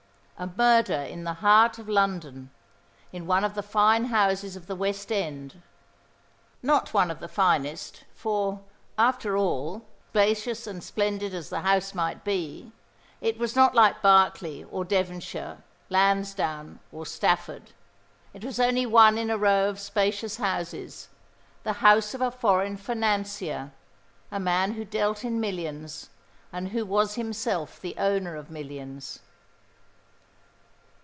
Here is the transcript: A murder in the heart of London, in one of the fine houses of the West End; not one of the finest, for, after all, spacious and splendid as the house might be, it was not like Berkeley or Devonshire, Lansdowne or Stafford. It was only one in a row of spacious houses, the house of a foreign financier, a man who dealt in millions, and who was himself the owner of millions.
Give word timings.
A 0.39 0.47
murder 0.57 0.95
in 0.95 1.23
the 1.23 1.35
heart 1.35 1.77
of 1.77 1.87
London, 1.87 2.49
in 3.11 3.27
one 3.27 3.43
of 3.43 3.53
the 3.53 3.61
fine 3.61 4.05
houses 4.05 4.55
of 4.55 4.65
the 4.65 4.75
West 4.75 5.11
End; 5.11 5.61
not 6.63 6.95
one 6.95 7.11
of 7.11 7.19
the 7.19 7.27
finest, 7.27 8.05
for, 8.15 8.61
after 8.97 9.37
all, 9.37 9.85
spacious 10.09 10.65
and 10.65 10.83
splendid 10.83 11.35
as 11.35 11.49
the 11.51 11.59
house 11.61 11.93
might 11.93 12.23
be, 12.23 12.71
it 13.21 13.37
was 13.37 13.55
not 13.55 13.75
like 13.75 14.01
Berkeley 14.01 14.63
or 14.71 14.83
Devonshire, 14.83 15.59
Lansdowne 15.89 16.79
or 16.91 17.05
Stafford. 17.05 17.73
It 18.33 18.43
was 18.43 18.59
only 18.59 18.87
one 18.87 19.19
in 19.19 19.29
a 19.29 19.37
row 19.37 19.69
of 19.69 19.79
spacious 19.79 20.37
houses, 20.37 21.09
the 21.61 21.73
house 21.83 22.15
of 22.15 22.21
a 22.21 22.31
foreign 22.31 22.77
financier, 22.77 23.73
a 24.31 24.39
man 24.39 24.71
who 24.73 24.85
dealt 24.85 25.23
in 25.23 25.39
millions, 25.39 26.09
and 26.51 26.69
who 26.69 26.83
was 26.83 27.13
himself 27.13 27.79
the 27.79 27.93
owner 27.99 28.35
of 28.35 28.49
millions. 28.49 29.19